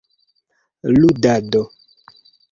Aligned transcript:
ludado 0.93 1.61